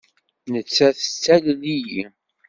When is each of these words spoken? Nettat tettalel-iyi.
Nettat 0.53 0.97
tettalel-iyi. 0.99 2.05